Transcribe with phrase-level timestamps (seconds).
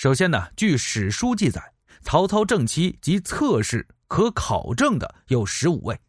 [0.00, 1.62] 首先呢，据史书记载，
[2.00, 6.00] 曹操正妻及侧室可考证的有十五位。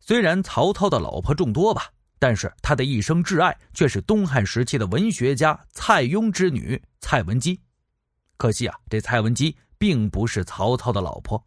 [0.00, 1.88] 虽然曹操的老婆众多吧，
[2.18, 7.60] 但是他的一生挚爱却是东汉时期的文学家蔡邕之女蔡文姬。
[8.36, 11.40] 可惜啊，这蔡文姬并不是曹操的老婆。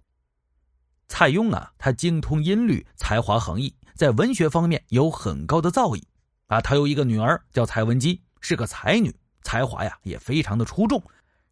[1.10, 6.02] 蔡邕啊，他精通音律，才华横溢，在文学方面有很高的造诣。
[6.46, 11.04] 啊，他有一个女儿叫蔡文姬，是个才女，才华呀也非常的出众。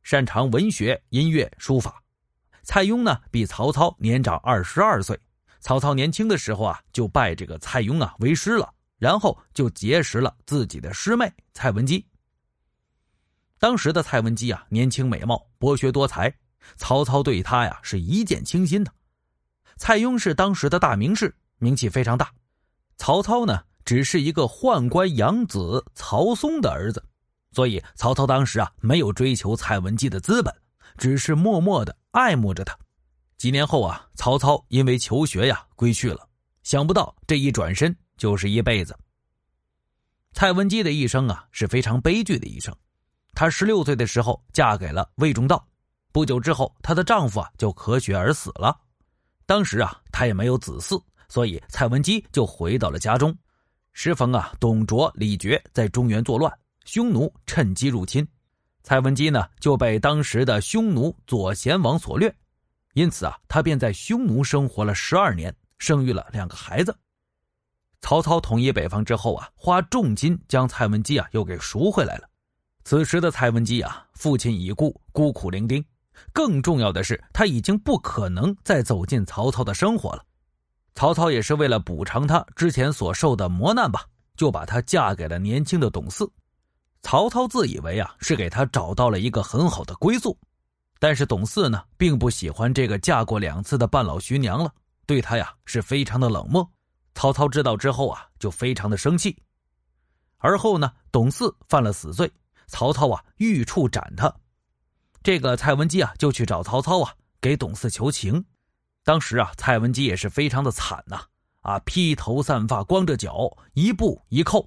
[0.03, 2.01] 擅长文学、音乐、书法。
[2.61, 5.19] 蔡邕呢，比曹操年长二十二岁。
[5.59, 12.05] 曹操年轻的时候啊，就拜这个蔡邕啊为师了，然后就结识了自己的师妹蔡文姬。
[13.59, 16.33] 当时的蔡文姬啊，年轻美貌，博学多才，
[16.75, 18.91] 曹操对她呀是一见倾心的。
[19.77, 22.29] 蔡邕是当时的大名士，名气非常大。
[22.97, 27.03] 曹操呢，只是一个宦官养子曹嵩的儿子。
[27.53, 30.53] 所以曹操当时啊没有追求蔡文姬的资本，
[30.97, 32.77] 只是默默的爱慕着她。
[33.37, 36.27] 几年后啊，曹操因为求学呀归去了，
[36.63, 38.97] 想不到这一转身就是一辈子。
[40.33, 42.75] 蔡文姬的一生啊是非常悲剧的一生。
[43.35, 45.67] 她十六岁的时候嫁给了魏忠道，
[46.11, 48.75] 不久之后她的丈夫啊就咳血而死了。
[49.45, 53.35] 当时啊她也没有子嗣，所以蔡文姬就回到了家中。
[53.91, 56.51] 时逢啊董卓、李傕在中原作乱。
[56.85, 58.27] 匈奴趁机入侵，
[58.83, 62.33] 蔡文姬呢就被当时的匈奴左贤王所掠，
[62.93, 66.95] 因此啊，他便在匈奴生活了十二年，生育了两个孩子。
[68.01, 72.29] 曹操统一北方之后啊，花重金将蔡文姬啊又给赎回来了。
[72.83, 75.81] 此时的蔡文姬啊，父亲已故，孤苦伶仃，
[76.33, 80.25] 更重要的是，他已经不可能再走进曹操的生活了。
[80.95, 84.03] 曹操也是为了补偿他之前所受的磨难吧，
[84.35, 86.29] 就把她嫁给了年轻的董四。
[87.03, 90.35] 曹操自以为啊是给他找到了一个很好的归宿，
[90.99, 94.73] 但是董四呢并不喜欢这个嫁过两次的半老徐娘了，
[95.05, 96.67] 对他呀是非常的冷漠。
[97.13, 99.37] 曹操知道之后啊就非常的生气，
[100.37, 102.31] 而后呢董四犯了死罪，
[102.67, 104.33] 曹操啊欲处斩他，
[105.21, 108.43] 这个蔡文姬啊就去找曹操啊给董四求情。
[109.03, 111.21] 当时啊蔡文姬也是非常的惨呐，
[111.59, 114.65] 啊披头散发，光着脚，一步一叩。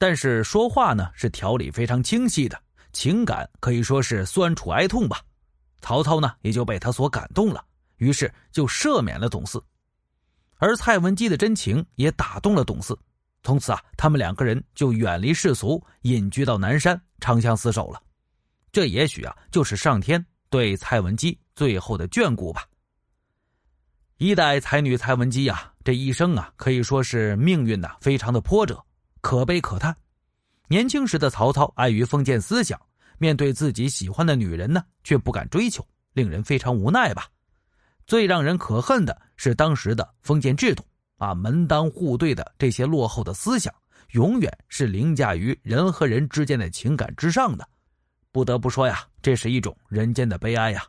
[0.00, 2.58] 但是说话呢是条理非常清晰的，
[2.90, 5.20] 情感可以说是酸楚哀痛吧。
[5.82, 7.62] 曹操呢也就被他所感动了，
[7.98, 9.62] 于是就赦免了董嗣。
[10.56, 12.96] 而蔡文姬的真情也打动了董嗣，
[13.42, 18.02] 从此啊，他们两个人就远离世俗，隐居到南山，长相厮守了。
[18.72, 22.64] 这也许啊，就是上天对蔡文姬最后的眷顾吧。
[24.16, 28.82] 一代才女蔡文姬呀，这一生啊，可以说是命运呐，非常的波折。
[29.20, 29.96] 可悲可叹，
[30.68, 32.80] 年轻时的曹操碍于封建思想，
[33.18, 37.26] 面对自己喜欢的女人呢，却不敢追求，令人非常无奈吧。
[38.06, 40.84] 最让人可恨的是当时的封建制度
[41.18, 43.72] 啊，门当户对的这些落后的思想，
[44.12, 47.68] 永远是凌驾于人和人之间的情感之上的。
[48.32, 50.84] 不得不说呀，这是一种人间的悲哀呀。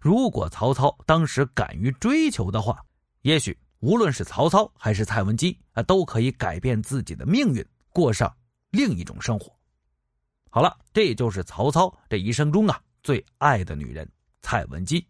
[0.00, 2.78] 如果曹操当时敢于追求的话，
[3.22, 3.56] 也许。
[3.80, 8.34] 无论是曹操还是蔡文姬啊，都可以改变自己的命运，过上
[8.70, 9.54] 另一种生活。
[10.50, 14.08] 好了，这就是曹操这一生中啊最爱的女人
[14.42, 15.06] 蔡文姬。